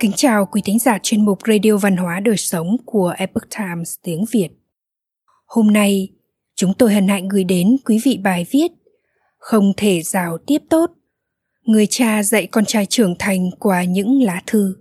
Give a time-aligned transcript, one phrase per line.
[0.00, 3.94] Kính chào quý thính giả chuyên mục Radio Văn hóa Đời Sống của Epoch Times
[4.02, 4.48] tiếng Việt.
[5.46, 6.08] Hôm nay,
[6.54, 8.72] chúng tôi hân hạnh gửi đến quý vị bài viết
[9.38, 10.90] Không thể rào tiếp tốt.
[11.62, 14.76] Người cha dạy con trai trưởng thành qua những lá thư.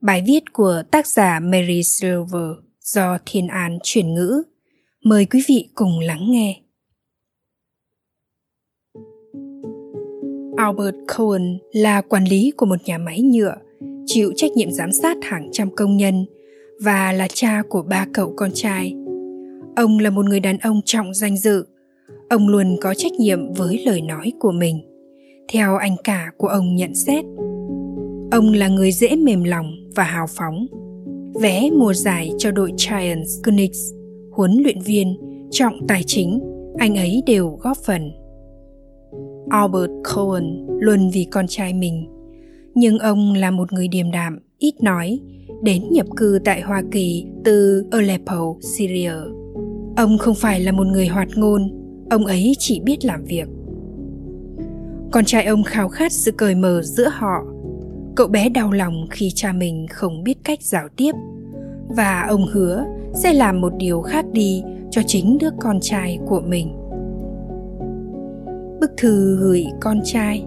[0.00, 2.50] Bài viết của tác giả Mary Silver
[2.80, 4.42] do Thiên An chuyển ngữ.
[5.04, 6.60] Mời quý vị cùng lắng nghe.
[10.56, 13.54] Albert Cohen là quản lý của một nhà máy nhựa,
[14.12, 16.26] chịu trách nhiệm giám sát hàng trăm công nhân
[16.80, 18.94] và là cha của ba cậu con trai.
[19.76, 21.64] Ông là một người đàn ông trọng danh dự.
[22.30, 24.80] Ông luôn có trách nhiệm với lời nói của mình.
[25.52, 27.24] Theo anh cả của ông nhận xét,
[28.30, 30.66] ông là người dễ mềm lòng và hào phóng.
[31.40, 33.78] Vé mùa giải cho đội Giants Knicks,
[34.32, 35.18] huấn luyện viên,
[35.50, 36.40] trọng tài chính,
[36.78, 38.10] anh ấy đều góp phần
[39.50, 42.19] Albert Cohen luôn vì con trai mình.
[42.74, 45.20] Nhưng ông là một người điềm đạm, ít nói,
[45.62, 49.12] đến nhập cư tại Hoa Kỳ từ Aleppo, Syria.
[49.96, 51.70] Ông không phải là một người hoạt ngôn,
[52.10, 53.48] ông ấy chỉ biết làm việc.
[55.12, 57.44] Con trai ông khao khát sự cởi mở giữa họ.
[58.16, 61.12] Cậu bé đau lòng khi cha mình không biết cách giao tiếp
[61.88, 62.84] và ông hứa
[63.14, 66.80] sẽ làm một điều khác đi cho chính đứa con trai của mình
[68.80, 70.44] bức thư gửi con trai.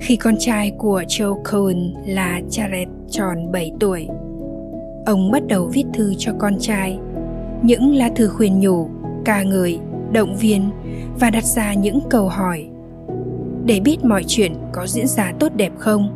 [0.00, 4.08] Khi con trai của Joe Cohen là Jared tròn 7 tuổi,
[5.06, 6.98] ông bắt đầu viết thư cho con trai,
[7.62, 8.88] những lá thư khuyên nhủ,
[9.24, 9.78] ca ngợi,
[10.12, 10.70] động viên
[11.20, 12.66] và đặt ra những câu hỏi.
[13.64, 16.08] Để biết mọi chuyện có diễn ra tốt đẹp không,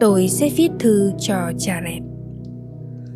[0.00, 2.02] tôi sẽ viết thư cho Jared.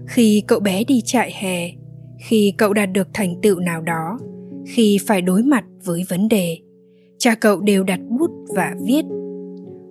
[0.07, 1.71] Khi cậu bé đi trại hè,
[2.19, 4.19] khi cậu đạt được thành tựu nào đó,
[4.67, 6.59] khi phải đối mặt với vấn đề
[7.19, 9.05] cha cậu đều đặt bút và viết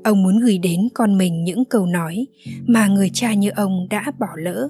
[0.03, 2.27] ông muốn gửi đến con mình những câu nói
[2.67, 4.69] mà người cha như ông đã bỏ lỡ.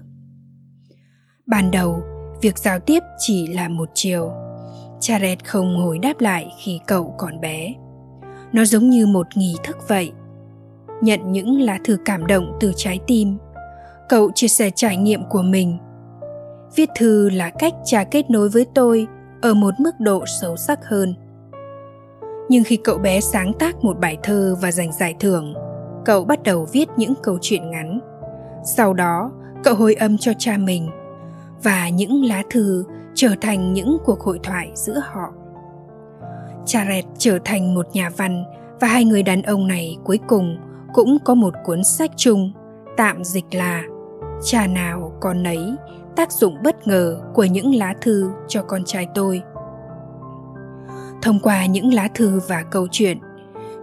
[1.45, 2.03] Ban đầu,
[2.41, 4.31] việc giao tiếp chỉ là một chiều.
[4.99, 7.73] Charet không hồi đáp lại khi cậu còn bé.
[8.53, 10.11] Nó giống như một nghi thức vậy.
[11.01, 13.37] Nhận những lá thư cảm động từ trái tim,
[14.09, 15.77] cậu chia sẻ trải nghiệm của mình.
[16.75, 19.07] Viết thư là cách cha kết nối với tôi
[19.41, 21.15] ở một mức độ sâu sắc hơn
[22.53, 25.53] nhưng khi cậu bé sáng tác một bài thơ và giành giải thưởng,
[26.05, 27.99] cậu bắt đầu viết những câu chuyện ngắn.
[28.65, 29.31] Sau đó,
[29.63, 30.89] cậu hồi âm cho cha mình
[31.63, 35.33] và những lá thư trở thành những cuộc hội thoại giữa họ.
[36.65, 38.43] Charet trở thành một nhà văn
[38.79, 40.57] và hai người đàn ông này cuối cùng
[40.93, 42.51] cũng có một cuốn sách chung,
[42.97, 43.83] tạm dịch là.
[44.43, 45.75] Cha nào con nấy,
[46.15, 49.41] tác dụng bất ngờ của những lá thư cho con trai tôi
[51.23, 53.17] thông qua những lá thư và câu chuyện.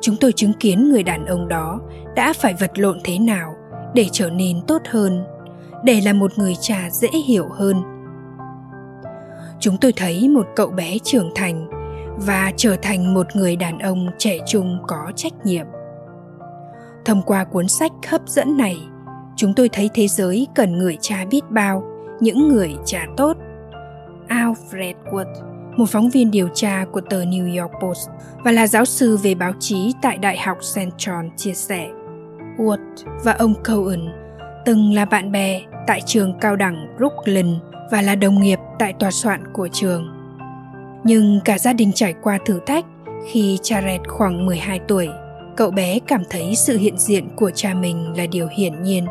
[0.00, 1.80] Chúng tôi chứng kiến người đàn ông đó
[2.16, 3.54] đã phải vật lộn thế nào
[3.94, 5.24] để trở nên tốt hơn,
[5.84, 7.82] để là một người cha dễ hiểu hơn.
[9.60, 11.68] Chúng tôi thấy một cậu bé trưởng thành
[12.16, 15.66] và trở thành một người đàn ông trẻ trung có trách nhiệm.
[17.04, 18.76] Thông qua cuốn sách hấp dẫn này,
[19.36, 21.84] chúng tôi thấy thế giới cần người cha biết bao,
[22.20, 23.36] những người cha tốt.
[24.28, 28.08] Alfred wood một phóng viên điều tra của tờ New York Post
[28.44, 30.78] và là giáo sư về báo chí tại Đại học St.
[30.78, 31.88] John chia sẻ.
[32.58, 32.78] Wood
[33.24, 34.00] và ông Cohen
[34.64, 37.46] từng là bạn bè tại trường cao đẳng Brooklyn
[37.90, 40.08] và là đồng nghiệp tại tòa soạn của trường.
[41.04, 42.84] Nhưng cả gia đình trải qua thử thách
[43.28, 45.08] khi Jared khoảng 12 tuổi,
[45.56, 49.06] cậu bé cảm thấy sự hiện diện của cha mình là điều hiển nhiên.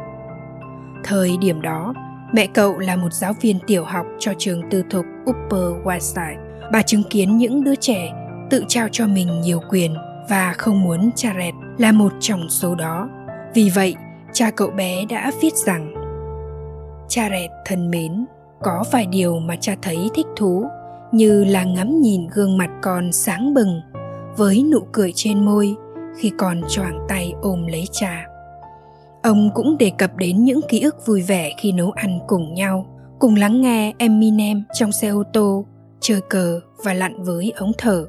[1.03, 1.93] Thời điểm đó,
[2.33, 6.48] mẹ cậu là một giáo viên tiểu học cho trường tư thục Upper West Side
[6.71, 8.13] bà chứng kiến những đứa trẻ
[8.49, 9.95] tự trao cho mình nhiều quyền
[10.29, 13.09] và không muốn cha rẹt là một trong số đó.
[13.53, 13.95] Vì vậy,
[14.33, 15.93] cha cậu bé đã viết rằng,
[17.07, 18.25] cha rẹt thân mến,
[18.61, 20.65] có vài điều mà cha thấy thích thú,
[21.11, 23.81] như là ngắm nhìn gương mặt con sáng bừng
[24.37, 25.75] với nụ cười trên môi
[26.17, 28.25] khi con choàng tay ôm lấy cha.
[29.23, 32.85] Ông cũng đề cập đến những ký ức vui vẻ khi nấu ăn cùng nhau,
[33.19, 35.65] cùng lắng nghe eminem trong xe ô tô
[36.01, 38.07] chơi cờ và lặn với ống thở.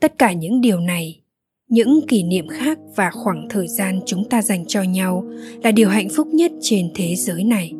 [0.00, 1.20] Tất cả những điều này,
[1.68, 5.24] những kỷ niệm khác và khoảng thời gian chúng ta dành cho nhau
[5.62, 7.72] là điều hạnh phúc nhất trên thế giới này.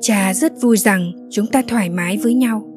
[0.00, 2.68] Cha rất vui rằng chúng ta thoải mái với nhau,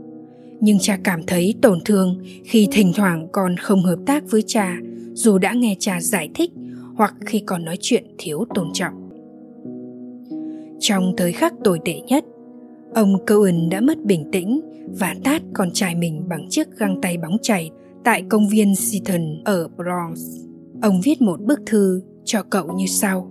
[0.60, 4.78] nhưng cha cảm thấy tổn thương khi thỉnh thoảng con không hợp tác với cha
[5.14, 6.52] dù đã nghe cha giải thích
[6.96, 9.10] hoặc khi còn nói chuyện thiếu tôn trọng.
[10.80, 12.26] Trong thời khắc tồi tệ nhất
[12.94, 14.62] ông cohen đã mất bình tĩnh
[15.00, 17.72] và tát con trai mình bằng chiếc găng tay bóng chảy
[18.04, 20.20] tại công viên Seaton ở Bronx.
[20.82, 23.28] Ông viết một bức thư cho cậu như sau.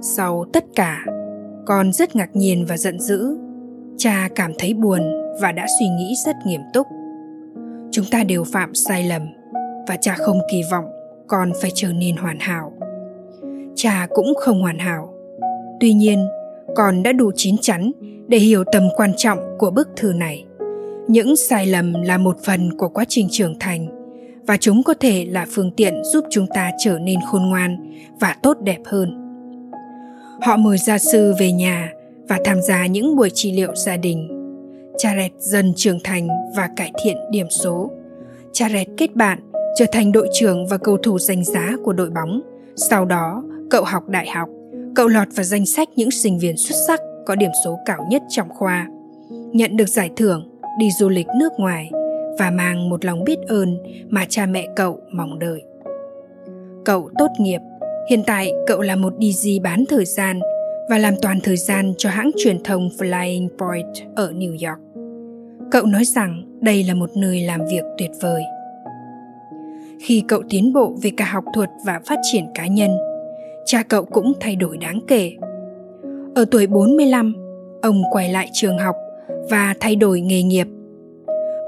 [0.00, 1.04] sau tất cả,
[1.66, 3.38] con rất ngạc nhiên và giận dữ
[3.96, 5.00] cha cảm thấy buồn
[5.40, 6.86] và đã suy nghĩ rất nghiêm túc
[7.90, 9.22] chúng ta đều phạm sai lầm
[9.88, 10.84] và cha không kỳ vọng
[11.26, 12.72] con phải trở nên hoàn hảo
[13.74, 15.14] cha cũng không hoàn hảo
[15.80, 16.28] tuy nhiên,
[16.74, 17.92] con đã đủ chín chắn
[18.28, 20.44] để hiểu tầm quan trọng của bức thư này
[21.08, 23.86] những sai lầm là một phần của quá trình trưởng thành
[24.46, 27.76] và chúng có thể là phương tiện giúp chúng ta trở nên khôn ngoan
[28.20, 29.20] và tốt đẹp hơn
[30.42, 31.92] họ mời gia sư về nhà
[32.28, 34.44] và tham gia những buổi trị liệu gia đình
[34.98, 37.90] Jared dần trưởng thành và cải thiện điểm số.
[38.52, 39.38] Jared kết bạn,
[39.78, 42.40] trở thành đội trưởng và cầu thủ danh giá của đội bóng.
[42.76, 44.48] Sau đó, cậu học đại học.
[44.94, 48.22] Cậu lọt vào danh sách những sinh viên xuất sắc có điểm số cao nhất
[48.28, 48.88] trong khoa.
[49.52, 50.48] Nhận được giải thưởng,
[50.78, 51.90] đi du lịch nước ngoài
[52.38, 53.78] và mang một lòng biết ơn
[54.08, 55.62] mà cha mẹ cậu mong đợi.
[56.84, 57.60] Cậu tốt nghiệp,
[58.10, 60.40] hiện tại cậu là một DJ bán thời gian
[60.88, 64.80] và làm toàn thời gian cho hãng truyền thông Flying Point ở New York.
[65.70, 68.42] Cậu nói rằng đây là một nơi làm việc tuyệt vời.
[70.00, 72.90] Khi cậu tiến bộ về cả học thuật và phát triển cá nhân,
[73.64, 75.32] cha cậu cũng thay đổi đáng kể.
[76.34, 77.34] Ở tuổi 45,
[77.82, 78.96] ông quay lại trường học
[79.50, 80.66] và thay đổi nghề nghiệp.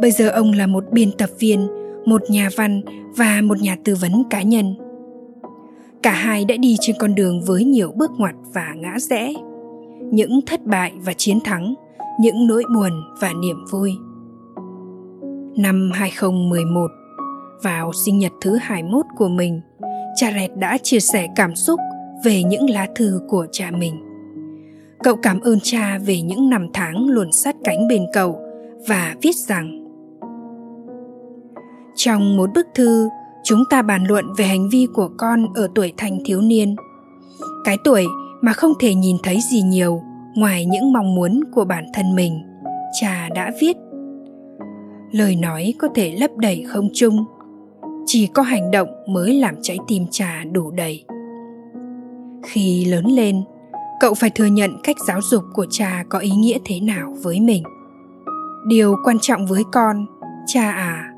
[0.00, 1.68] Bây giờ ông là một biên tập viên,
[2.04, 2.82] một nhà văn
[3.16, 4.74] và một nhà tư vấn cá nhân.
[6.02, 9.32] Cả hai đã đi trên con đường với nhiều bước ngoặt và ngã rẽ.
[10.12, 11.74] Những thất bại và chiến thắng
[12.20, 13.92] những nỗi buồn và niềm vui.
[15.56, 16.86] Năm 2011
[17.62, 19.60] vào sinh nhật thứ 21 của mình
[20.20, 21.80] Jared đã chia sẻ cảm xúc
[22.24, 24.15] về những lá thư của cha mình
[25.06, 28.38] cậu cảm ơn cha về những năm tháng luôn sát cánh bên cậu
[28.88, 29.86] và viết rằng,
[31.94, 33.08] trong một bức thư,
[33.44, 36.76] chúng ta bàn luận về hành vi của con ở tuổi thanh thiếu niên.
[37.64, 38.04] Cái tuổi
[38.42, 40.00] mà không thể nhìn thấy gì nhiều
[40.34, 42.38] ngoài những mong muốn của bản thân mình,
[43.00, 43.76] cha đã viết.
[45.12, 47.24] Lời nói có thể lấp đầy không trung,
[48.06, 51.04] chỉ có hành động mới làm trái tim cha đủ đầy.
[52.42, 53.42] Khi lớn lên
[54.00, 57.40] cậu phải thừa nhận cách giáo dục của cha có ý nghĩa thế nào với
[57.40, 57.62] mình.
[58.66, 60.06] Điều quan trọng với con,
[60.46, 61.12] cha à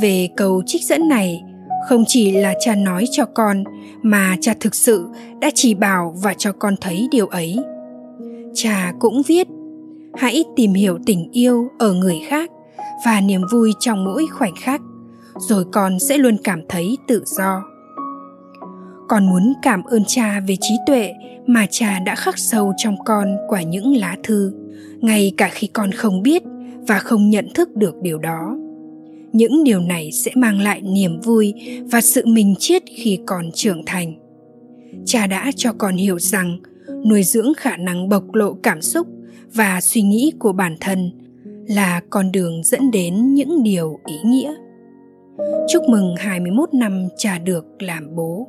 [0.00, 1.42] về câu trích dẫn này,
[1.88, 3.64] không chỉ là cha nói cho con,
[4.02, 5.08] mà cha thực sự
[5.40, 7.58] đã chỉ bảo và cho con thấy điều ấy.
[8.54, 9.48] Cha cũng viết,
[10.14, 12.50] hãy tìm hiểu tình yêu ở người khác
[13.06, 14.80] và niềm vui trong mỗi khoảnh khắc,
[15.38, 17.62] rồi con sẽ luôn cảm thấy tự do
[19.08, 21.14] con muốn cảm ơn cha về trí tuệ
[21.46, 24.52] mà cha đã khắc sâu trong con qua những lá thư,
[25.00, 26.42] ngay cả khi con không biết
[26.86, 28.56] và không nhận thức được điều đó
[29.32, 31.54] những điều này sẽ mang lại niềm vui
[31.90, 34.14] và sự minh triết khi còn trưởng thành
[35.04, 36.58] cha đã cho con hiểu rằng
[37.06, 39.06] nuôi dưỡng khả năng bộc lộ cảm xúc
[39.54, 41.10] và suy nghĩ của bản thân
[41.68, 44.54] là con đường dẫn đến những điều ý nghĩa.
[45.68, 48.48] Chúc mừng 21 năm cha được làm bố.